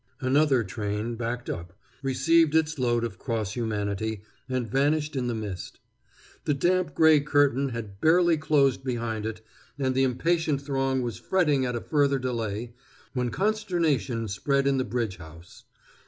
[0.21, 5.79] Another train backed up, received its load of cross humanity, and vanished in the mist.
[6.45, 9.41] The damp gray curtain had barely closed behind it,
[9.77, 12.73] and the impatient throng was fretting at a further delay,
[13.13, 15.65] when consternation spread in the bridge house.